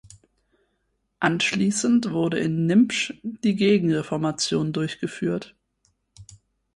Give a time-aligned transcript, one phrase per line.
[1.19, 5.55] Anschließend wurde in Nimptsch die Gegenreformation durchgeführt.